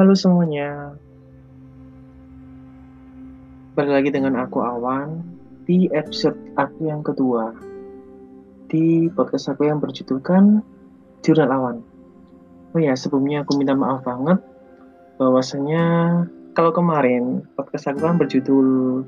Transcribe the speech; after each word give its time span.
Halo 0.00 0.16
semuanya. 0.16 0.96
Balik 3.76 3.92
lagi 4.00 4.08
dengan 4.08 4.40
aku 4.40 4.64
Awan 4.64 5.20
di 5.68 5.92
episode 5.92 6.40
aku 6.56 6.88
yang 6.88 7.04
kedua 7.04 7.52
di 8.72 9.12
podcast 9.12 9.52
aku 9.52 9.68
yang 9.68 9.76
berjudulkan 9.76 10.64
Jurnal 11.20 11.52
Awan. 11.52 11.76
Oh 12.72 12.80
ya, 12.80 12.96
sebelumnya 12.96 13.44
aku 13.44 13.60
minta 13.60 13.76
maaf 13.76 14.00
banget 14.00 14.40
bahwasanya 15.20 15.84
kalau 16.56 16.72
kemarin 16.72 17.44
podcast 17.52 17.92
aku 17.92 18.00
kan 18.00 18.16
berjudul 18.16 19.04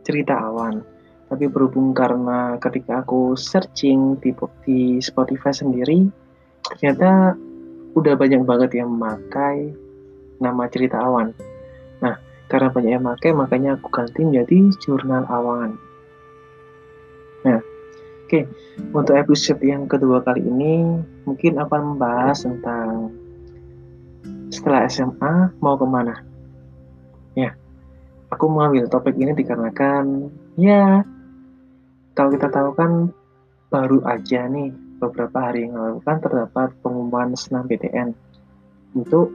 Cerita 0.00 0.48
Awan. 0.48 0.80
Tapi 1.28 1.44
berhubung 1.44 1.92
karena 1.92 2.56
ketika 2.56 3.04
aku 3.04 3.36
searching 3.36 4.16
di, 4.24 4.32
di 4.64 4.96
Spotify 4.96 5.52
sendiri, 5.52 6.08
ternyata 6.64 7.36
udah 7.92 8.16
banyak 8.16 8.48
banget 8.48 8.80
yang 8.80 8.96
memakai 8.96 9.91
nama 10.42 10.66
cerita 10.66 10.98
awan. 10.98 11.30
Nah, 12.02 12.18
karena 12.50 12.68
banyak 12.74 12.92
yang 12.98 13.04
memakai, 13.06 13.30
makanya 13.30 13.78
aku 13.78 13.88
ganti 13.94 14.26
menjadi 14.26 14.74
jurnal 14.82 15.22
awan. 15.30 15.78
Nah, 17.46 17.62
oke, 17.62 18.26
okay. 18.26 18.44
untuk 18.90 19.14
episode 19.14 19.62
yang 19.62 19.86
kedua 19.86 20.20
kali 20.26 20.42
ini, 20.42 20.98
mungkin 21.22 21.62
akan 21.62 21.94
membahas 21.94 22.42
tentang 22.42 23.14
setelah 24.50 24.90
SMA 24.90 25.54
mau 25.62 25.78
ke 25.78 25.86
mana. 25.86 26.20
Ya, 27.38 27.56
aku 28.28 28.50
mengambil 28.50 28.90
topik 28.90 29.16
ini 29.16 29.32
dikarenakan, 29.32 30.28
ya, 30.60 31.06
kalau 32.12 32.30
kita 32.34 32.52
tahu 32.52 32.76
kan 32.76 33.08
baru 33.72 34.04
aja 34.04 34.44
nih 34.52 34.68
beberapa 35.00 35.50
hari 35.50 35.66
yang 35.66 35.74
lalu 35.74 35.98
kan 36.04 36.20
terdapat 36.20 36.70
pengumuman 36.84 37.32
senam 37.34 37.64
PTN 37.66 38.12
untuk 38.94 39.32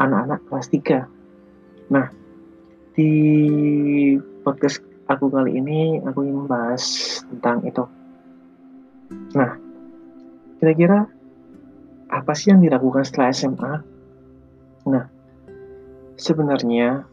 anak-anak 0.00 0.40
kelas 0.48 0.68
3. 0.72 1.92
Nah, 1.92 2.06
di 2.96 3.12
podcast 4.40 4.80
aku 5.06 5.28
kali 5.28 5.60
ini 5.60 6.00
aku 6.00 6.24
ingin 6.24 6.48
membahas 6.48 6.82
tentang 7.28 7.60
itu. 7.68 7.84
Nah, 9.36 9.60
kira-kira 10.56 11.04
apa 12.10 12.32
sih 12.32 12.50
yang 12.50 12.64
dilakukan 12.64 13.04
setelah 13.04 13.30
SMA? 13.30 13.74
Nah, 14.88 15.04
sebenarnya 16.16 17.04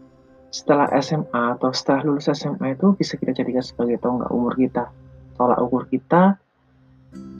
setelah 0.48 0.88
SMA 1.04 1.60
atau 1.60 1.76
setelah 1.76 2.08
lulus 2.08 2.32
SMA 2.32 2.74
itu 2.74 2.96
bisa 2.96 3.20
kita 3.20 3.36
jadikan 3.36 3.62
sebagai 3.62 4.00
tonggak 4.00 4.32
umur 4.32 4.56
kita, 4.56 4.90
tolak 5.36 5.60
ukur 5.60 5.84
kita 5.92 6.40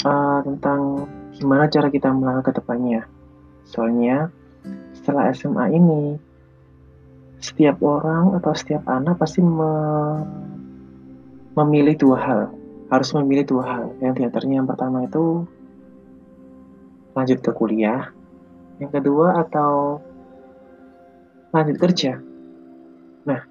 uh, 0.04 0.40
tentang 0.44 1.08
gimana 1.34 1.72
cara 1.72 1.88
kita 1.88 2.12
melangkah 2.12 2.52
ke 2.52 2.60
depannya. 2.60 3.08
Soalnya 3.64 4.32
setelah 5.08 5.32
SMA 5.32 5.72
ini 5.72 6.20
setiap 7.40 7.80
orang 7.80 8.36
atau 8.36 8.52
setiap 8.52 8.84
anak 8.92 9.16
pasti 9.16 9.40
me 9.40 9.72
memilih 11.56 11.96
dua 11.96 12.18
hal, 12.20 12.42
harus 12.92 13.16
memilih 13.16 13.48
dua 13.48 13.64
hal. 13.64 13.86
Yang 14.04 14.12
di 14.20 14.22
antaranya 14.28 14.56
yang 14.60 14.68
pertama 14.68 15.08
itu 15.08 15.48
lanjut 17.16 17.40
ke 17.40 17.56
kuliah, 17.56 18.12
yang 18.84 18.92
kedua 18.92 19.48
atau 19.48 20.04
lanjut 21.56 21.80
kerja. 21.80 22.20
Nah, 23.24 23.42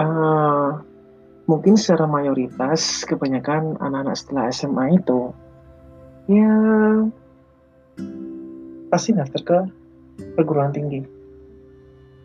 uh, 0.00 0.80
mungkin 1.44 1.76
secara 1.76 2.08
mayoritas 2.08 3.04
kebanyakan 3.04 3.76
anak-anak 3.84 4.16
setelah 4.16 4.48
SMA 4.48 4.96
itu 4.96 5.28
ya 6.24 6.56
pasti 8.88 9.12
daftar 9.12 9.42
ke 9.44 9.77
perguruan 10.36 10.74
tinggi. 10.74 11.02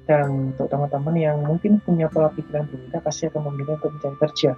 Dan 0.04 0.52
untuk 0.52 0.68
teman-teman 0.68 1.16
yang 1.16 1.38
mungkin 1.48 1.80
punya 1.80 2.12
pola 2.12 2.28
pikiran 2.34 2.68
berbeda 2.68 3.00
pasti 3.00 3.32
akan 3.32 3.54
memilih 3.54 3.80
untuk 3.80 3.96
mencari 3.96 4.18
kerja. 4.20 4.52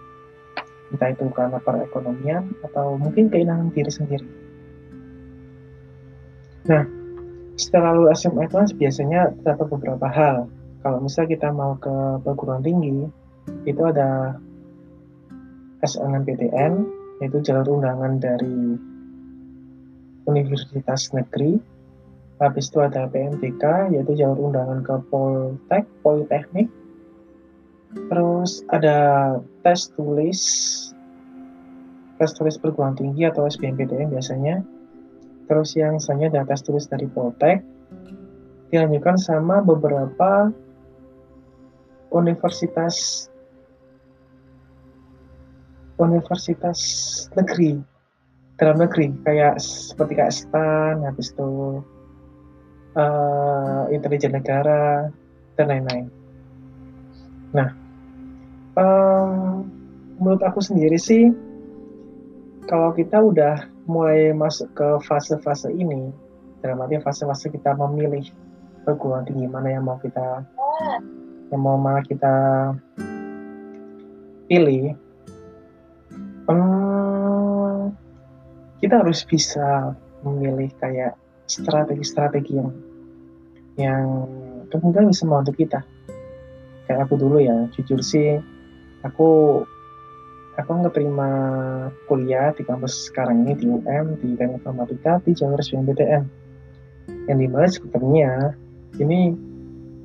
Entah 0.90 1.10
itu 1.14 1.26
karena 1.34 1.58
perekonomian 1.62 2.44
atau 2.66 2.98
mungkin 2.98 3.30
keinginan 3.30 3.70
diri 3.70 3.92
sendiri. 3.94 4.28
Nah, 6.66 6.82
setelah 7.56 7.94
lulus 7.94 8.26
SMA 8.26 8.50
itu 8.50 8.58
biasanya 8.76 9.32
terdapat 9.38 9.68
beberapa 9.70 10.08
hal 10.10 10.50
kalau 10.86 11.02
misalnya 11.02 11.34
kita 11.34 11.50
mau 11.50 11.74
ke 11.82 12.22
perguruan 12.22 12.62
tinggi 12.62 13.10
itu 13.66 13.82
ada 13.82 14.38
SNMPTN 15.82 16.74
yaitu 17.24 17.38
jalur 17.42 17.82
undangan 17.82 18.22
dari 18.22 18.78
universitas 20.30 21.10
negeri 21.16 21.58
habis 22.40 22.68
itu 22.68 22.84
ada 22.84 23.08
PMTK 23.08 23.96
yaitu 23.96 24.12
jalur 24.20 24.52
undangan 24.52 24.84
ke 24.84 24.96
Poltek 25.08 25.88
Politeknik. 26.04 26.68
Terus 27.96 28.60
ada 28.76 28.98
tes 29.64 29.88
tulis 29.96 30.42
tes 32.20 32.32
tulis 32.36 32.56
perguruan 32.60 32.96
tinggi 32.96 33.24
atau 33.28 33.48
SBMPTN 33.48 34.12
biasanya. 34.12 34.64
Terus 35.48 35.78
yang 35.80 35.96
selanjutnya 36.02 36.44
ada 36.44 36.52
tes 36.52 36.64
tulis 36.66 36.88
dari 36.92 37.08
Poltek. 37.08 37.64
Dilanjutkan 38.68 39.16
sama 39.16 39.64
beberapa 39.64 40.52
universitas 42.12 43.28
universitas 45.96 46.80
negeri 47.40 47.80
dalam 48.60 48.84
negeri 48.84 49.12
kayak 49.24 49.60
seperti 49.60 50.20
kayak 50.20 50.36
STAN 50.36 51.04
habis 51.08 51.32
itu 51.32 51.80
uh, 52.96 53.88
intelijen 53.92 54.34
negara 54.34 55.12
dan 55.56 55.66
lain-lain. 55.72 56.08
Nah, 57.56 57.70
um, 58.76 59.64
menurut 60.20 60.44
aku 60.44 60.60
sendiri 60.64 61.00
sih 61.00 61.32
kalau 62.66 62.92
kita 62.96 63.22
udah 63.22 63.68
mulai 63.86 64.34
masuk 64.34 64.72
ke 64.74 64.88
fase-fase 65.06 65.70
ini 65.70 66.10
dalam 66.66 66.82
arti 66.82 66.98
fase-fase 66.98 67.54
kita 67.54 67.78
memilih 67.78 68.26
perguruan 68.82 69.22
tinggi 69.28 69.46
mana 69.46 69.70
yang 69.78 69.86
mau 69.86 70.02
kita 70.02 70.42
yang 71.54 71.62
mau 71.62 71.78
malah 71.78 72.02
kita 72.02 72.34
pilih 74.50 74.98
um, 76.50 77.94
kita 78.82 79.02
harus 79.02 79.22
bisa 79.26 79.94
memilih 80.26 80.74
kayak 80.82 81.14
strategi-strategi 81.46 82.58
yang 82.58 82.74
yang 83.76 84.28
kemungkinan 84.72 85.12
bisa 85.12 85.24
membantu 85.28 85.54
kita. 85.56 85.80
Kayak 86.86 87.10
aku 87.10 87.14
dulu 87.18 87.38
ya 87.42 87.66
jujur 87.74 88.00
sih 88.00 88.38
aku 89.02 89.62
aku 90.56 90.70
nggak 90.70 90.96
terima 90.96 91.30
kuliah 92.08 92.54
di 92.56 92.64
kampus 92.64 93.12
sekarang 93.12 93.44
ini 93.44 93.54
di 93.58 93.66
UM 93.68 94.06
di 94.22 94.38
teknik 94.40 94.64
informatika 94.64 95.20
di 95.26 95.36
jalur 95.36 95.60
SBMPTN 95.60 96.24
yang 97.28 97.38
di 97.42 97.48
mana 97.50 97.68
sebenarnya 97.68 98.32
ini 99.02 99.36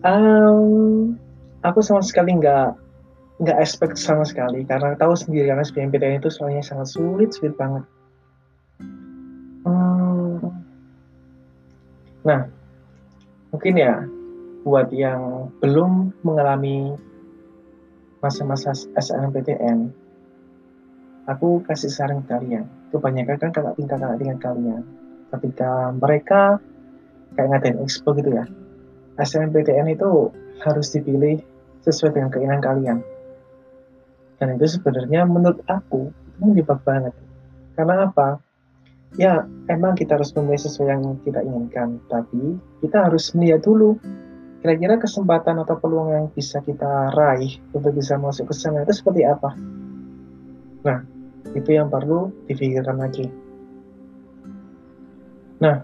um, 0.02 1.14
aku 1.62 1.80
sama 1.84 2.02
sekali 2.02 2.36
nggak 2.36 2.74
nggak 3.40 3.56
expect 3.56 3.96
sama 3.96 4.24
sekali. 4.24 4.68
Karena 4.68 4.92
tahu 5.00 5.16
sendiri 5.16 5.48
karena 5.48 5.64
SBMPTN 5.64 6.20
itu 6.20 6.28
soalnya 6.28 6.60
sangat 6.60 6.92
sulit 6.92 7.32
sulit 7.32 7.56
banget. 7.56 7.84
Hmm. 9.60 10.40
nah 12.24 12.48
mungkin 13.50 13.74
ya 13.78 13.94
buat 14.66 14.90
yang 14.94 15.52
belum 15.62 16.14
mengalami 16.26 16.94
masa-masa 18.20 18.74
SNMPTN 18.74 19.90
aku 21.30 21.62
kasih 21.64 21.90
saran 21.92 22.22
ke 22.24 22.32
kalian 22.34 22.66
kebanyakan 22.90 23.36
kan 23.38 23.50
kakak 23.54 23.74
tingkat 23.78 23.98
kakak 23.98 24.18
tingkat 24.18 24.40
kalian 24.42 24.82
ketika 25.30 25.70
mereka 25.94 26.40
kayak 27.38 27.48
ngadain 27.54 27.78
expo 27.82 28.12
gitu 28.18 28.34
ya 28.34 28.44
SNMPTN 29.20 29.92
itu 29.92 30.32
harus 30.64 30.92
dipilih 30.92 31.44
sesuai 31.84 32.16
dengan 32.16 32.28
keinginan 32.32 32.62
kalian. 32.64 32.98
Dan 34.40 34.56
itu 34.56 34.80
sebenarnya 34.80 35.28
menurut 35.28 35.60
aku 35.68 36.08
itu 36.40 36.80
banget. 36.84 37.12
Karena 37.76 38.08
apa? 38.08 38.40
Ya, 39.18 39.42
emang 39.66 39.98
kita 39.98 40.14
harus 40.20 40.30
memilih 40.38 40.62
sesuai 40.62 40.88
yang 40.94 41.18
kita 41.26 41.42
inginkan, 41.42 41.98
tapi 42.06 42.58
kita 42.78 43.10
harus 43.10 43.34
melihat 43.34 43.66
dulu 43.66 43.98
kira-kira 44.60 45.00
kesempatan 45.00 45.56
atau 45.64 45.80
peluang 45.80 46.12
yang 46.12 46.26
bisa 46.30 46.60
kita 46.60 47.10
raih 47.16 47.58
untuk 47.72 47.96
bisa 47.96 48.20
masuk 48.20 48.52
ke 48.52 48.54
sana 48.54 48.84
itu 48.84 48.92
seperti 48.92 49.26
apa. 49.26 49.56
Nah, 50.86 51.02
itu 51.56 51.70
yang 51.74 51.90
perlu 51.90 52.30
dipikirkan 52.46 53.00
lagi. 53.00 53.26
Nah, 55.58 55.82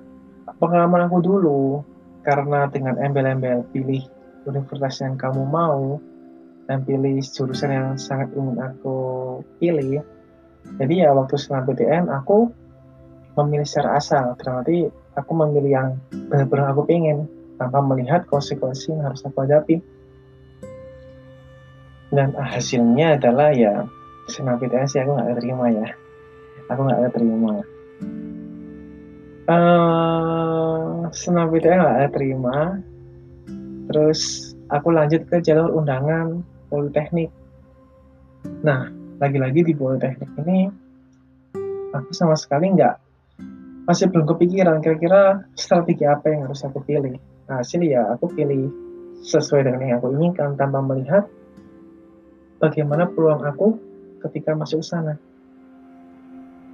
pengalaman 0.60 1.08
aku 1.08 1.18
dulu, 1.24 1.60
karena 2.26 2.66
dengan 2.66 2.98
embel-embel 2.98 3.62
pilih 3.70 4.02
universitas 4.50 5.02
yang 5.02 5.14
kamu 5.14 5.46
mau 5.46 6.02
dan 6.66 6.82
pilih 6.82 7.22
jurusan 7.22 7.70
yang 7.70 7.88
sangat 7.94 8.34
ingin 8.34 8.58
aku 8.58 8.98
pilih 9.62 10.02
jadi 10.82 11.06
ya 11.06 11.10
waktu 11.14 11.38
setelah 11.38 11.62
PTN 11.70 12.10
aku 12.10 12.50
memilih 13.36 13.68
secara 13.68 14.00
asal 14.00 14.32
berarti 14.40 14.88
aku 15.12 15.32
memilih 15.36 15.70
yang 15.70 15.88
benar-benar 16.32 16.72
aku 16.72 16.88
pengen 16.88 17.28
tanpa 17.60 17.80
melihat 17.84 18.24
konsekuensi 18.28 18.92
yang 18.92 19.12
harus 19.12 19.24
aku 19.24 19.44
hadapi. 19.44 19.80
Dan 22.12 22.32
hasilnya 22.38 23.18
adalah 23.18 23.50
ya 23.52 23.84
SNMPTN 24.30 24.86
sih 24.88 25.00
aku 25.02 25.16
nggak 25.16 25.36
terima 25.42 25.66
ya. 25.68 25.88
Aku 26.72 26.80
nggak 26.86 27.12
terima. 27.12 27.52
Uh, 29.46 31.10
SNMPTN 31.12 31.78
nggak 31.82 32.12
terima. 32.14 32.80
Terus 33.86 34.52
aku 34.72 34.90
lanjut 34.90 35.28
ke 35.28 35.44
jalur 35.44 35.76
undangan 35.76 36.42
Politeknik. 36.66 37.30
Nah, 38.66 38.90
lagi-lagi 39.22 39.62
di 39.62 39.74
Politeknik 39.74 40.30
ini 40.42 40.66
aku 41.94 42.10
sama 42.12 42.34
sekali 42.34 42.74
nggak 42.74 43.05
masih 43.86 44.10
belum 44.10 44.26
kepikiran 44.26 44.82
kira-kira 44.82 45.46
strategi 45.54 46.02
apa 46.02 46.26
yang 46.26 46.50
harus 46.50 46.66
aku 46.66 46.82
pilih. 46.82 47.16
Nah, 47.46 47.62
hasil 47.62 47.80
ya 47.86 48.02
aku 48.10 48.26
pilih 48.34 48.66
sesuai 49.22 49.62
dengan 49.62 49.80
yang 49.86 49.98
aku 50.02 50.10
inginkan 50.18 50.58
tanpa 50.58 50.82
melihat 50.82 51.30
bagaimana 52.58 53.06
peluang 53.06 53.46
aku 53.46 53.78
ketika 54.26 54.58
masuk 54.58 54.82
sana. 54.82 55.14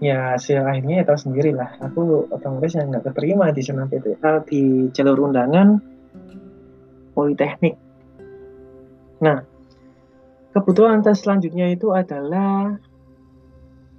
Ya 0.03 0.35
hasil 0.35 0.64
akhirnya 0.64 1.05
ya 1.05 1.06
tahu 1.06 1.20
sendiri 1.20 1.55
lah. 1.55 1.79
Aku 1.79 2.26
otomatis 2.32 2.75
yang 2.75 2.91
nggak 2.91 3.12
keterima 3.12 3.55
di 3.55 3.62
sana 3.62 3.87
PTA 3.87 4.43
di 4.49 4.91
jalur 4.91 5.31
undangan 5.31 5.79
Politeknik. 7.12 7.76
Nah, 9.20 9.44
kebutuhan 10.56 11.05
tes 11.05 11.20
selanjutnya 11.20 11.69
itu 11.69 11.93
adalah 11.93 12.81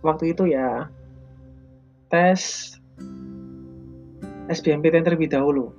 waktu 0.01 0.33
itu 0.33 0.50
ya 0.50 0.89
tes 2.10 2.74
SBMPTN 4.50 5.04
terlebih 5.06 5.31
dahulu. 5.31 5.72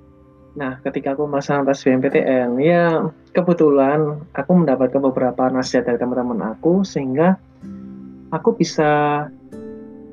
Nah, 0.54 0.78
ketika 0.86 1.18
aku 1.18 1.26
melaksanakan 1.26 1.66
tes 1.66 1.82
SBMPTN, 1.82 2.48
ya 2.62 3.10
kebetulan 3.34 4.22
aku 4.30 4.50
mendapatkan 4.54 5.02
beberapa 5.02 5.50
nasihat 5.50 5.90
dari 5.90 5.98
teman-teman 5.98 6.54
aku 6.54 6.86
sehingga 6.86 7.34
aku 8.30 8.54
bisa 8.54 9.26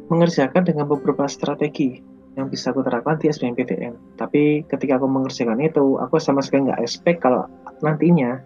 mengerjakan 0.09 0.65
dengan 0.65 0.89
beberapa 0.89 1.29
strategi 1.29 2.01
yang 2.33 2.49
bisa 2.49 2.73
aku 2.73 2.81
terapkan 2.81 3.21
di 3.21 3.29
SBMPTN. 3.29 4.17
Tapi 4.17 4.65
ketika 4.65 4.97
aku 4.97 5.05
mengerjakan 5.05 5.61
itu, 5.61 6.01
aku 6.01 6.17
sama 6.17 6.41
sekali 6.41 6.73
nggak 6.73 6.81
expect 6.81 7.21
kalau 7.21 7.45
nantinya 7.85 8.41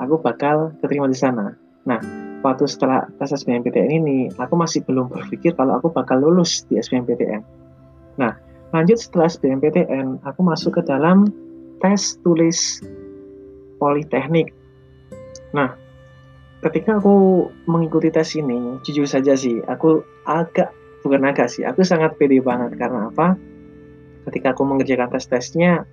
aku 0.00 0.16
bakal 0.16 0.72
keterima 0.80 1.12
di 1.12 1.18
sana. 1.18 1.52
Nah, 1.84 2.00
waktu 2.40 2.64
setelah 2.64 3.04
tes 3.20 3.36
SBMPTN 3.36 3.90
ini, 4.00 4.18
aku 4.40 4.54
masih 4.56 4.80
belum 4.88 5.12
berpikir 5.12 5.52
kalau 5.58 5.76
aku 5.76 5.92
bakal 5.92 6.24
lulus 6.24 6.64
di 6.72 6.80
SBMPTN. 6.80 7.42
Nah, 8.16 8.32
Lanjut 8.72 8.96
setelah 8.96 9.28
SBMPTN, 9.28 10.24
aku 10.24 10.40
masuk 10.40 10.80
ke 10.80 10.82
dalam 10.88 11.28
tes 11.84 12.16
tulis 12.24 12.80
Politeknik. 13.76 14.54
Nah, 15.52 15.76
ketika 16.64 16.96
aku 16.96 17.50
mengikuti 17.68 18.08
tes 18.08 18.32
ini, 18.38 18.80
jujur 18.80 19.04
saja 19.04 19.36
sih, 19.36 19.60
aku 19.60 20.00
agak, 20.24 20.72
bukan 21.04 21.28
agak 21.28 21.52
sih, 21.52 21.68
aku 21.68 21.84
sangat 21.84 22.16
pede 22.16 22.40
banget. 22.40 22.72
Karena 22.80 23.12
apa? 23.12 23.36
Ketika 24.30 24.56
aku 24.56 24.62
mengerjakan 24.64 25.10
tes-tesnya, 25.12 25.84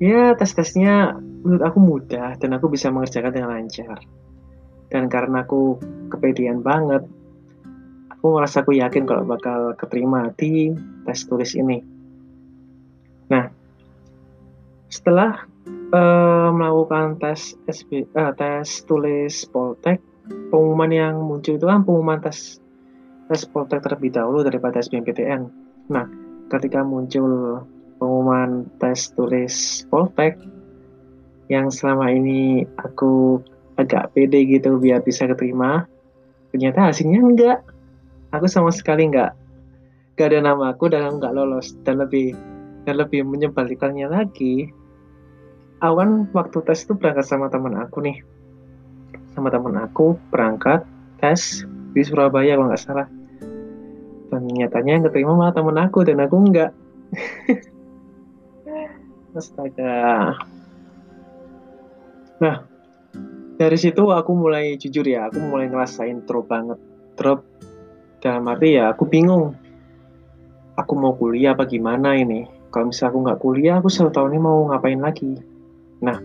ya 0.00 0.32
tes-tesnya 0.38 1.18
menurut 1.44 1.64
aku 1.66 1.78
mudah 1.82 2.40
dan 2.40 2.56
aku 2.56 2.72
bisa 2.72 2.88
mengerjakan 2.88 3.36
dengan 3.36 3.50
lancar. 3.52 4.00
Dan 4.88 5.12
karena 5.12 5.44
aku 5.44 5.76
kepedean 6.08 6.64
banget, 6.64 7.04
aku 8.20 8.36
merasa 8.36 8.60
aku 8.60 8.76
yakin 8.76 9.08
kalau 9.08 9.24
bakal 9.24 9.72
keterima 9.80 10.28
di 10.36 10.76
tes 11.08 11.24
tulis 11.24 11.56
ini. 11.56 11.80
Nah, 13.32 13.48
setelah 14.92 15.48
uh, 15.88 16.52
melakukan 16.52 17.16
tes 17.16 17.56
SB, 17.64 18.04
uh, 18.12 18.36
tes 18.36 18.84
tulis 18.84 19.48
Poltek, 19.48 20.04
pengumuman 20.52 20.92
yang 20.92 21.16
muncul 21.16 21.56
itu 21.56 21.64
kan 21.64 21.80
pengumuman 21.80 22.20
tes 22.20 22.60
tes 23.32 23.40
Poltek 23.48 23.88
terlebih 23.88 24.12
dahulu 24.12 24.44
daripada 24.44 24.84
SBMPTN. 24.84 25.48
Nah, 25.88 26.04
ketika 26.52 26.84
muncul 26.84 27.64
pengumuman 27.96 28.68
tes 28.76 29.16
tulis 29.16 29.88
Poltek 29.88 30.36
yang 31.48 31.72
selama 31.72 32.12
ini 32.12 32.68
aku 32.84 33.40
agak 33.80 34.12
pede 34.12 34.44
gitu 34.44 34.76
biar 34.76 35.00
bisa 35.00 35.24
keterima, 35.24 35.88
ternyata 36.52 36.92
hasilnya 36.92 37.20
enggak 37.24 37.58
aku 38.30 38.46
sama 38.46 38.70
sekali 38.74 39.10
nggak 39.10 39.32
nggak 40.14 40.26
ada 40.26 40.38
nama 40.42 40.74
aku 40.74 40.92
dan 40.92 41.16
nggak 41.16 41.32
lolos 41.32 41.72
dan 41.82 42.02
lebih 42.02 42.36
dan 42.84 43.00
lebih 43.00 43.24
menyebalkannya 43.24 44.08
lagi. 44.08 44.68
Awan 45.80 46.28
waktu 46.36 46.60
tes 46.68 46.84
itu 46.84 46.92
berangkat 46.92 47.24
sama 47.24 47.48
teman 47.48 47.72
aku 47.76 48.04
nih. 48.04 48.20
Sama 49.32 49.48
teman 49.48 49.80
aku 49.80 50.20
berangkat 50.28 50.84
tes 51.24 51.64
di 51.96 52.02
Surabaya 52.04 52.56
kalau 52.56 52.68
nggak 52.68 52.84
salah. 52.84 53.08
Dan 54.28 54.46
nyatanya 54.46 55.00
yang 55.00 55.04
keterima 55.08 55.32
malah 55.32 55.56
teman 55.56 55.80
aku 55.80 56.04
dan 56.04 56.20
aku 56.20 56.36
nggak. 56.36 56.70
Astaga. 59.40 60.36
Nah 62.44 62.70
dari 63.60 63.76
situ 63.76 64.08
aku 64.08 64.32
mulai 64.32 64.80
jujur 64.80 65.04
ya 65.04 65.28
aku 65.28 65.36
mulai 65.36 65.68
ngerasain 65.68 66.24
drop 66.24 66.48
banget 66.48 66.80
drop 67.20 67.44
dalam 68.20 68.44
arti 68.52 68.76
ya 68.76 68.92
aku 68.92 69.08
bingung. 69.08 69.56
Aku 70.76 70.92
mau 70.96 71.16
kuliah 71.16 71.56
apa 71.56 71.64
gimana 71.68 72.16
ini? 72.16 72.46
Kalau 72.70 72.88
misalnya 72.88 73.10
aku 73.10 73.18
nggak 73.26 73.40
kuliah 73.40 73.74
aku 73.80 73.88
selalu 73.90 74.12
tahu 74.14 74.26
ini 74.30 74.38
mau 74.38 74.58
ngapain 74.70 75.00
lagi? 75.00 75.32
Nah 76.04 76.18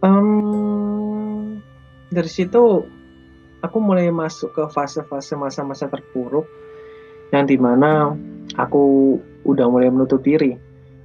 um, 0.00 1.60
dari 2.08 2.30
situ 2.30 2.86
aku 3.60 3.76
mulai 3.78 4.08
masuk 4.08 4.56
ke 4.56 4.64
fase-fase 4.72 5.36
masa-masa 5.36 5.86
terpuruk 5.86 6.48
yang 7.30 7.46
di 7.46 7.60
mana 7.60 8.16
aku 8.56 9.14
udah 9.46 9.66
mulai 9.70 9.92
menutup 9.92 10.22
diri. 10.24 10.56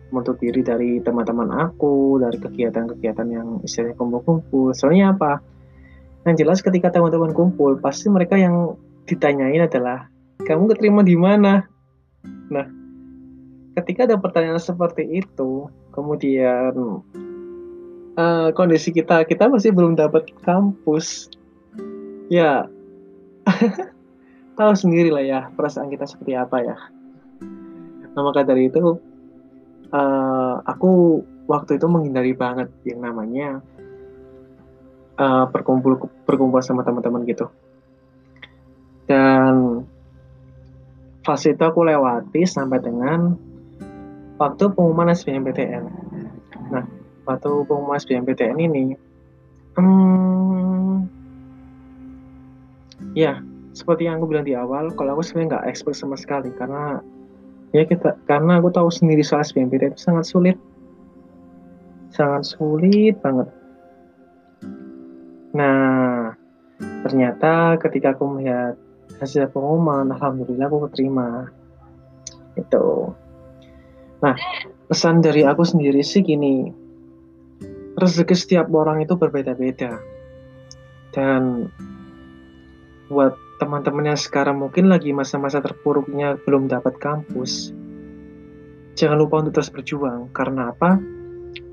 Menutup 0.09 0.39
diri 0.39 0.61
dari 0.63 1.01
teman-teman 1.01 1.49
aku 1.65 2.21
dari 2.21 2.37
kegiatan-kegiatan 2.39 3.27
yang 3.29 3.47
istilahnya 3.61 3.97
kumpul-kumpul. 3.97 4.71
Soalnya 4.71 5.13
apa? 5.17 5.41
Yang 6.25 6.35
jelas 6.45 6.59
ketika 6.65 6.89
teman-teman 6.89 7.35
kumpul 7.35 7.77
pasti 7.77 8.09
mereka 8.09 8.39
yang 8.39 8.73
ditanyain 9.05 9.65
adalah 9.65 10.09
kamu 10.45 10.73
keterima 10.73 11.01
di 11.01 11.15
mana? 11.17 11.65
Nah, 12.49 12.65
ketika 13.79 14.05
ada 14.09 14.17
pertanyaan 14.17 14.61
seperti 14.61 15.23
itu, 15.23 15.69
kemudian 15.93 17.01
uh, 18.17 18.49
kondisi 18.53 18.91
kita 18.91 19.23
kita 19.25 19.49
masih 19.49 19.71
belum 19.71 19.97
dapat 19.97 20.29
kampus, 20.43 21.29
ya 22.29 22.67
tahu 24.57 24.73
sendiri 24.73 25.09
lah 25.13 25.23
ya 25.23 25.39
perasaan 25.53 25.93
kita 25.93 26.09
seperti 26.09 26.33
apa 26.35 26.57
ya. 26.61 26.77
Nah 28.15 28.21
maka 28.23 28.47
dari 28.47 28.71
itu 28.71 28.99
uh, 29.91 30.55
aku 30.63 31.21
waktu 31.45 31.77
itu 31.77 31.85
menghindari 31.85 32.33
banget 32.33 32.71
yang 32.87 33.03
namanya 33.03 33.59
uh, 35.19 35.45
berkumpul 35.51 36.09
berkumpul 36.23 36.63
sama 36.63 36.81
teman-teman 36.87 37.27
gitu 37.27 37.51
fase 41.25 41.57
itu 41.57 41.63
aku 41.65 41.81
lewati 41.81 42.45
sampai 42.45 42.77
dengan 42.79 43.33
waktu 44.37 44.69
pengumuman 44.69 45.09
SBMPTN. 45.09 45.83
Nah, 46.69 46.85
waktu 47.25 47.49
pengumuman 47.65 47.97
SBMPTN 47.97 48.57
ini, 48.61 48.93
hmm, 49.73 51.09
ya 53.17 53.41
seperti 53.73 54.05
yang 54.05 54.21
aku 54.21 54.29
bilang 54.29 54.45
di 54.45 54.53
awal, 54.53 54.93
kalau 54.93 55.17
aku 55.17 55.25
sebenarnya 55.25 55.59
nggak 55.59 55.67
expert 55.73 55.97
sama 55.97 56.15
sekali 56.15 56.53
karena 56.55 57.01
ya 57.73 57.83
kita 57.83 58.15
karena 58.29 58.61
aku 58.61 58.71
tahu 58.71 58.87
sendiri 58.93 59.25
soal 59.25 59.41
SBMPTN 59.41 59.97
itu 59.97 60.05
sangat 60.05 60.29
sulit, 60.29 60.57
sangat 62.13 62.45
sulit 62.45 63.17
banget. 63.19 63.49
Nah, 65.57 66.35
ternyata 67.01 67.81
ketika 67.81 68.13
aku 68.13 68.29
melihat 68.29 68.77
hasil 69.21 69.51
pengumuman 69.51 70.11
alhamdulillah 70.11 70.67
aku 70.67 70.89
keterima. 70.89 71.49
Itu 72.55 73.13
nah 74.23 74.35
pesan 74.87 75.19
dari 75.19 75.43
aku 75.43 75.63
sendiri 75.63 76.01
sih 76.01 76.23
gini. 76.23 76.71
Rezeki 77.95 78.35
setiap 78.35 78.67
orang 78.75 79.03
itu 79.03 79.15
berbeda-beda. 79.15 79.99
Dan 81.15 81.71
buat 83.07 83.39
teman-teman 83.63 84.11
yang 84.11 84.19
sekarang 84.19 84.59
mungkin 84.59 84.91
lagi 84.91 85.15
masa-masa 85.15 85.63
terpuruknya 85.63 86.35
belum 86.43 86.67
dapat 86.67 86.99
kampus 86.99 87.71
jangan 88.95 89.19
lupa 89.19 89.43
untuk 89.43 89.59
terus 89.59 89.69
berjuang. 89.69 90.31
Karena 90.31 90.71
apa? 90.71 90.97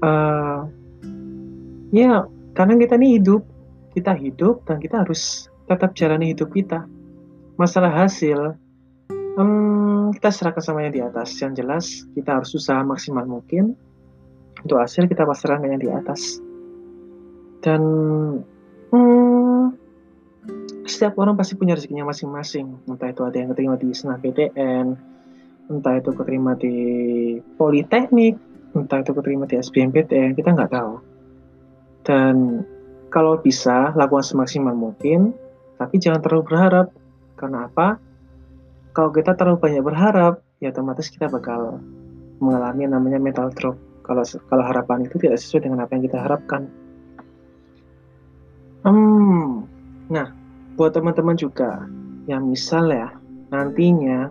Uh, 0.02 0.61
ya 1.94 2.26
karena 2.52 2.75
kita 2.78 2.99
ini 2.99 3.18
hidup 3.18 3.42
kita 3.94 4.12
hidup 4.18 4.66
dan 4.66 4.82
kita 4.82 5.06
harus 5.06 5.46
tetap 5.70 5.94
jalani 5.94 6.34
hidup 6.34 6.50
kita 6.50 6.87
masalah 7.62 7.95
hasil, 7.95 8.59
um, 9.38 10.11
kita 10.11 10.35
serahkan 10.35 10.59
sama 10.59 10.83
yang 10.83 10.95
di 10.99 11.02
atas. 11.07 11.38
Yang 11.38 11.52
jelas 11.62 11.85
kita 12.19 12.42
harus 12.42 12.50
usaha 12.59 12.83
maksimal 12.83 13.23
mungkin 13.23 13.78
untuk 14.66 14.83
hasil 14.83 15.07
kita 15.07 15.23
pasrahkan 15.23 15.71
yang 15.71 15.83
di 15.83 15.90
atas. 15.95 16.42
Dan 17.62 17.83
hmm, 18.90 19.78
setiap 20.90 21.14
orang 21.23 21.38
pasti 21.38 21.54
punya 21.54 21.78
rezekinya 21.78 22.11
masing-masing. 22.11 22.83
Entah 22.90 23.14
itu 23.14 23.23
ada 23.23 23.37
yang 23.38 23.54
keterima 23.54 23.78
di 23.78 23.95
senah 23.95 24.19
PTN, 24.19 24.87
entah 25.71 25.95
itu 25.95 26.11
keterima 26.11 26.59
di 26.59 26.76
politeknik, 27.54 28.35
entah 28.75 28.99
itu 29.00 29.14
keterima 29.14 29.47
di 29.47 29.62
SBMPTN, 29.62 30.35
kita 30.35 30.50
nggak 30.50 30.73
tahu. 30.75 30.95
Dan 32.02 32.66
kalau 33.14 33.38
bisa 33.38 33.95
lakukan 33.95 34.26
semaksimal 34.26 34.75
mungkin, 34.75 35.37
tapi 35.78 36.02
jangan 36.02 36.23
terlalu 36.25 36.45
berharap. 36.50 36.88
Karena 37.42 37.66
apa? 37.66 37.99
Kalau 38.94 39.11
kita 39.11 39.34
terlalu 39.34 39.58
banyak 39.58 39.82
berharap, 39.82 40.46
ya 40.62 40.70
otomatis 40.70 41.11
kita 41.11 41.26
bakal 41.26 41.82
mengalami 42.38 42.87
namanya 42.87 43.18
mental 43.18 43.50
drop. 43.50 43.75
Kalau 44.06 44.22
kalau 44.46 44.62
harapan 44.62 45.11
itu 45.11 45.18
tidak 45.18 45.42
sesuai 45.42 45.66
dengan 45.66 45.82
apa 45.82 45.99
yang 45.99 46.06
kita 46.06 46.22
harapkan. 46.22 46.70
Hmm, 48.87 49.66
nah, 50.06 50.30
buat 50.78 50.94
teman-teman 50.94 51.34
juga 51.34 51.87
yang 52.30 52.46
misal 52.46 52.87
ya 52.94 53.11
nantinya 53.50 54.30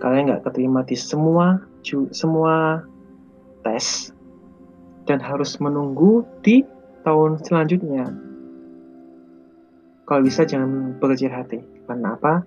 kalian 0.00 0.32
nggak 0.32 0.44
keterima 0.48 0.80
di 0.84 0.96
semua 0.96 1.60
semua 2.16 2.84
tes 3.60 4.12
dan 5.04 5.20
harus 5.20 5.60
menunggu 5.60 6.24
di 6.40 6.64
tahun 7.04 7.40
selanjutnya. 7.44 8.08
Kalau 10.06 10.22
bisa 10.22 10.46
jangan 10.46 10.96
berkecil 11.02 11.30
hati. 11.30 11.75
Karena 11.86 12.18
apa? 12.18 12.42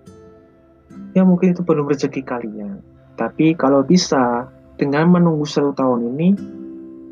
Ya 1.15 1.23
mungkin 1.23 1.55
itu 1.55 1.63
belum 1.63 1.87
rezeki 1.89 2.21
kalian. 2.23 2.83
Tapi 3.15 3.55
kalau 3.55 3.83
bisa 3.83 4.47
dengan 4.79 5.11
menunggu 5.11 5.43
satu 5.43 5.75
tahun 5.75 6.15
ini, 6.15 6.27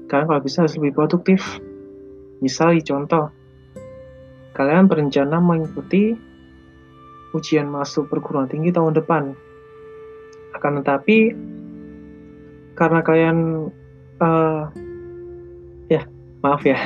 kalian 0.08 0.28
kalau 0.28 0.42
bisa 0.44 0.64
harus 0.64 0.76
lebih 0.80 0.96
produktif. 0.96 1.44
Misal 2.40 2.78
contoh, 2.86 3.34
kalian 4.54 4.86
berencana 4.86 5.42
mengikuti 5.42 6.14
ujian 7.34 7.68
masuk 7.68 8.08
perguruan 8.08 8.48
tinggi 8.48 8.70
tahun 8.72 8.94
depan. 8.96 9.34
Akan 10.56 10.80
tetapi 10.80 11.34
karena 12.78 13.02
kalian 13.02 13.38
uh, 14.22 14.70
ya 15.90 16.06
maaf 16.46 16.62
ya 16.62 16.78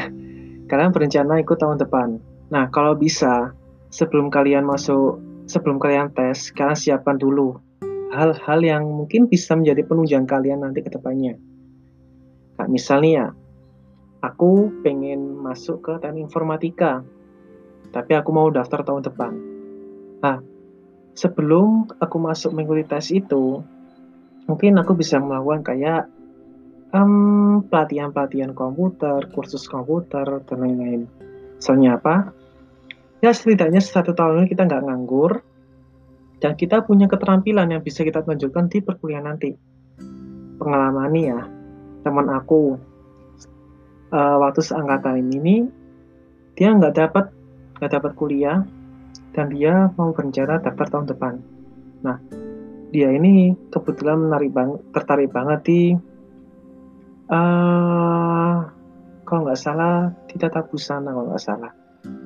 kalian 0.71 0.95
berencana 0.95 1.43
ikut 1.43 1.59
tahun 1.59 1.83
depan 1.83 2.15
nah 2.47 2.71
kalau 2.71 2.95
bisa 2.95 3.51
sebelum 3.91 4.31
kalian 4.31 4.63
masuk 4.63 5.19
sebelum 5.51 5.75
kalian 5.75 6.15
tes 6.15 6.55
kalian 6.55 6.79
siapkan 6.79 7.19
dulu 7.19 7.59
hal-hal 8.15 8.59
yang 8.63 8.87
mungkin 8.87 9.27
bisa 9.27 9.51
menjadi 9.59 9.83
penunjang 9.83 10.23
kalian 10.23 10.63
nanti 10.63 10.79
ke 10.79 10.87
depannya 10.87 11.35
nah, 12.55 12.67
misalnya 12.71 13.35
aku 14.23 14.71
pengen 14.79 15.35
masuk 15.43 15.83
ke 15.83 15.93
teknik 15.99 16.31
informatika 16.31 17.03
tapi 17.91 18.15
aku 18.15 18.31
mau 18.31 18.47
daftar 18.47 18.87
tahun 18.87 19.03
depan 19.03 19.33
nah 20.23 20.39
sebelum 21.19 21.91
aku 21.99 22.17
masuk 22.23 22.55
mengikuti 22.55 22.87
tes 22.87 23.11
itu 23.11 23.59
mungkin 24.47 24.79
aku 24.79 24.95
bisa 24.95 25.19
melakukan 25.19 25.67
kayak 25.67 26.07
um, 26.95 27.63
pelatihan-pelatihan 27.67 28.51
komputer, 28.55 29.27
kursus 29.31 29.67
komputer, 29.67 30.43
dan 30.45 30.57
lain-lain. 30.59 31.01
Soalnya 31.59 31.99
apa? 31.99 32.35
Ya 33.21 33.31
setidaknya 33.31 33.79
satu 33.85 34.17
tahun 34.17 34.43
ini 34.43 34.47
kita 34.49 34.65
nggak 34.65 34.83
nganggur, 34.89 35.45
dan 36.41 36.57
kita 36.57 36.81
punya 36.81 37.05
keterampilan 37.05 37.69
yang 37.69 37.85
bisa 37.85 38.01
kita 38.01 38.25
tunjukkan 38.25 38.65
di 38.73 38.81
perkuliahan 38.81 39.29
nanti. 39.29 39.53
Pengalaman 40.57 41.13
nih 41.13 41.25
ya, 41.29 41.41
teman 42.01 42.27
aku 42.33 42.81
uh, 44.09 44.35
waktu 44.41 44.61
seangkatan 44.65 45.21
ini 45.21 45.69
dia 46.57 46.73
nggak 46.73 46.97
dapat 46.97 47.29
nggak 47.77 47.91
dapat 47.93 48.11
kuliah 48.17 48.65
dan 49.37 49.53
dia 49.53 49.93
mau 49.95 50.09
berencana 50.11 50.57
daftar 50.57 50.85
tahun 50.89 51.07
depan. 51.13 51.33
Nah, 52.01 52.17
dia 52.89 53.13
ini 53.13 53.53
kebetulan 53.69 54.17
menarik 54.17 54.49
bang 54.49 54.81
tertarik 54.97 55.29
banget 55.29 55.59
di 55.63 55.81
uh, 57.29 58.57
kalau 59.23 59.41
nggak 59.45 59.61
salah 59.61 60.09
di 60.25 60.35
tata 60.41 60.65
busana 60.65 61.13
kalau 61.13 61.29
nggak 61.31 61.45
salah. 61.45 61.71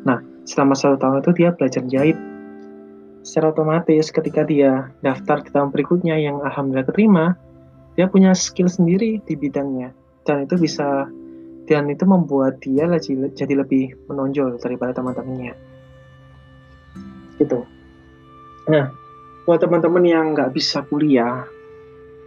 Nah, 0.07 0.34
selama 0.45 0.77
satu 0.77 0.95
tahun 1.01 1.25
itu 1.25 1.31
dia 1.41 1.49
belajar 1.51 1.83
jahit. 1.89 2.17
Secara 3.25 3.49
otomatis 3.49 4.13
ketika 4.13 4.45
dia 4.45 4.93
daftar 5.01 5.41
di 5.41 5.49
tahun 5.49 5.73
berikutnya 5.73 6.13
yang 6.21 6.45
alhamdulillah 6.45 6.85
keterima, 6.85 7.25
dia 7.97 8.05
punya 8.05 8.37
skill 8.37 8.69
sendiri 8.69 9.17
di 9.25 9.33
bidangnya. 9.33 9.89
Dan 10.25 10.45
itu 10.45 10.55
bisa 10.61 11.09
dan 11.65 11.89
itu 11.89 12.05
membuat 12.05 12.61
dia 12.61 12.85
jadi 13.33 13.53
lebih 13.57 13.97
menonjol 14.05 14.61
daripada 14.61 14.93
teman-temannya. 14.93 15.57
Gitu. 17.41 17.65
Nah, 18.69 18.93
buat 19.49 19.57
teman-teman 19.57 20.05
yang 20.05 20.25
nggak 20.37 20.53
bisa 20.53 20.85
kuliah 20.85 21.49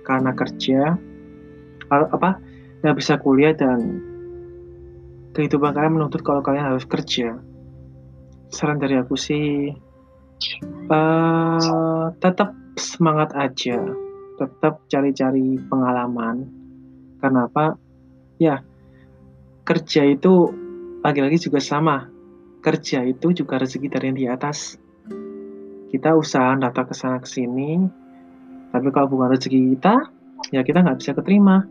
karena 0.02 0.34
kerja, 0.34 0.98
apa 1.86 2.42
nggak 2.82 2.96
bisa 2.98 3.14
kuliah 3.22 3.54
dan 3.54 4.02
kehidupan 5.38 5.70
kalian 5.70 5.94
menuntut 5.94 6.26
kalau 6.26 6.42
kalian 6.42 6.74
harus 6.74 6.82
kerja 6.82 7.38
saran 8.48 8.80
dari 8.80 8.96
aku 8.96 9.14
sih 9.14 9.72
uh, 10.90 12.06
tetap 12.18 12.54
semangat 12.78 13.34
aja. 13.34 13.78
Tetap 14.38 14.86
cari-cari 14.86 15.58
pengalaman. 15.66 16.46
Karena 17.18 17.50
apa? 17.50 17.74
Ya 18.38 18.62
kerja 19.66 20.06
itu 20.06 20.54
lagi-lagi 21.02 21.50
juga 21.50 21.58
sama. 21.58 22.06
Kerja 22.62 23.06
itu 23.06 23.34
juga 23.34 23.58
rezeki 23.58 23.88
dari 23.90 24.04
yang 24.10 24.18
di 24.18 24.26
atas. 24.30 24.78
Kita 25.88 26.14
usaha 26.14 26.54
daftar 26.54 26.84
ke 26.86 26.94
sana 26.94 27.18
ke 27.18 27.28
sini. 27.28 27.80
Tapi 28.68 28.88
kalau 28.92 29.08
bukan 29.08 29.34
rezeki 29.34 29.78
kita 29.78 29.94
ya 30.54 30.62
kita 30.62 30.84
nggak 30.84 30.98
bisa 31.02 31.12
keterima. 31.16 31.66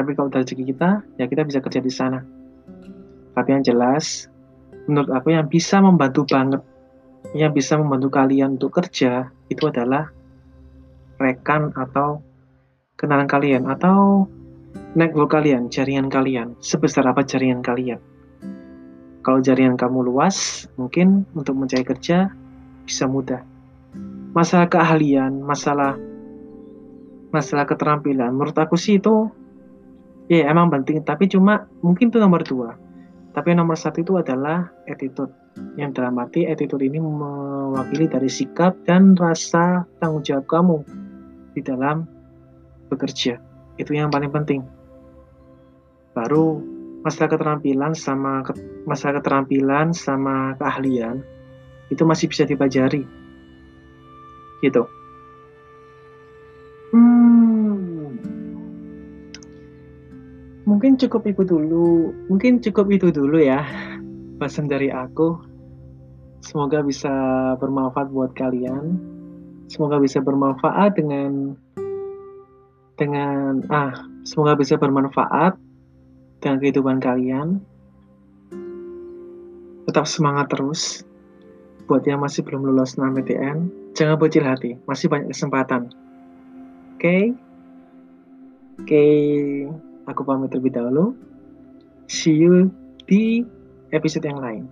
Tapi 0.00 0.16
kalau 0.16 0.32
segi 0.32 0.64
kita, 0.64 1.04
ya 1.20 1.26
kita 1.28 1.44
bisa 1.44 1.58
kerja 1.60 1.80
di 1.82 1.92
sana. 1.92 2.24
Tapi 3.36 3.48
yang 3.52 3.60
jelas, 3.60 4.32
menurut 4.88 5.10
aku 5.12 5.34
yang 5.34 5.48
bisa 5.48 5.82
membantu 5.82 6.24
banget, 6.28 6.62
yang 7.36 7.52
bisa 7.52 7.76
membantu 7.76 8.08
kalian 8.12 8.56
untuk 8.56 8.72
kerja, 8.72 9.28
itu 9.52 9.62
adalah 9.68 10.08
rekan 11.20 11.74
atau 11.76 12.24
kenalan 12.96 13.28
kalian, 13.28 13.68
atau 13.68 14.28
network 14.96 15.32
kalian, 15.32 15.68
jaringan 15.68 16.08
kalian, 16.08 16.56
sebesar 16.60 17.04
apa 17.08 17.24
jaringan 17.24 17.60
kalian. 17.60 18.00
Kalau 19.20 19.40
jaringan 19.44 19.76
kamu 19.76 20.08
luas, 20.08 20.64
mungkin 20.80 21.28
untuk 21.36 21.52
mencari 21.56 21.84
kerja 21.84 22.32
bisa 22.88 23.04
mudah. 23.04 23.44
Masalah 24.32 24.70
keahlian, 24.70 25.44
masalah 25.44 25.98
masalah 27.30 27.68
keterampilan, 27.68 28.32
menurut 28.34 28.56
aku 28.58 28.74
sih 28.74 28.98
itu 28.98 29.30
ya 30.30 30.46
emang 30.46 30.70
penting 30.70 31.02
tapi 31.02 31.26
cuma 31.26 31.66
mungkin 31.82 32.14
itu 32.14 32.22
nomor 32.22 32.46
dua 32.46 32.78
tapi 33.30 33.54
nomor 33.54 33.78
satu 33.78 34.02
itu 34.02 34.18
adalah 34.18 34.70
attitude. 34.90 35.30
Yang 35.76 36.00
dalam 36.00 36.14
arti 36.18 36.46
attitude 36.46 36.86
ini 36.86 37.02
mewakili 37.02 38.06
dari 38.06 38.30
sikap 38.30 38.74
dan 38.86 39.18
rasa 39.18 39.84
tanggung 39.98 40.22
jawab 40.22 40.46
kamu 40.46 40.78
di 41.54 41.60
dalam 41.62 42.06
bekerja. 42.90 43.38
Itu 43.78 43.90
yang 43.94 44.10
paling 44.10 44.30
penting. 44.30 44.62
Baru 46.14 46.62
masalah 47.02 47.34
keterampilan 47.34 47.92
sama 47.94 48.46
ke, 48.46 48.52
masalah 48.86 49.22
keterampilan 49.22 49.94
sama 49.94 50.54
keahlian 50.58 51.22
itu 51.90 52.02
masih 52.06 52.30
bisa 52.30 52.46
dipelajari. 52.46 53.06
Gitu 54.62 54.82
mungkin 60.80 60.96
cukup 60.96 61.28
itu 61.28 61.44
dulu. 61.44 62.08
Mungkin 62.32 62.64
cukup 62.64 62.88
itu 62.88 63.12
dulu 63.12 63.36
ya 63.36 63.60
pesan 64.40 64.64
dari 64.64 64.88
aku. 64.88 65.36
Semoga 66.40 66.80
bisa 66.80 67.12
bermanfaat 67.60 68.08
buat 68.08 68.32
kalian. 68.32 68.96
Semoga 69.68 70.00
bisa 70.00 70.24
bermanfaat 70.24 70.96
dengan 70.96 71.52
dengan 72.96 73.60
ah 73.68 73.92
semoga 74.24 74.56
bisa 74.56 74.80
bermanfaat 74.80 75.60
dengan 76.40 76.56
kehidupan 76.64 76.96
kalian. 77.04 77.60
Tetap 79.84 80.08
semangat 80.08 80.48
terus 80.48 81.04
buat 81.84 82.08
yang 82.08 82.24
masih 82.24 82.40
belum 82.40 82.64
lulus 82.64 82.96
NAMPTN 82.96 83.68
jangan 83.92 84.16
bocil 84.16 84.48
hati 84.48 84.80
masih 84.88 85.12
banyak 85.12 85.28
kesempatan. 85.28 85.92
Oke? 86.96 87.04
Okay? 87.04 87.24
oke. 88.80 88.88
okay. 88.88 89.89
Aku 90.10 90.26
pamit 90.26 90.50
terlebih 90.50 90.74
dahulu. 90.74 91.14
See 92.10 92.34
you 92.34 92.74
di 93.06 93.46
episode 93.94 94.26
yang 94.26 94.42
lain. 94.42 94.64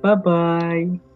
Bye-bye. 0.00 1.07